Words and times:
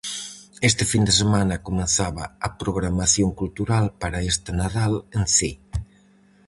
Este 0.69 0.83
fin 0.91 1.03
de 1.07 1.13
semana 1.21 1.63
comezaba 1.67 2.23
a 2.47 2.49
programación 2.61 3.29
cultural 3.41 3.85
para 4.01 4.17
este 4.31 4.51
Nadal 4.61 4.93
en 5.17 5.23
Cee. 5.35 5.57